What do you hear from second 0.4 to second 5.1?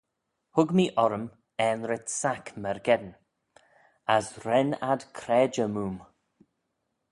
Hug mee orrym aanrit-sack myrgeddin: as ren ad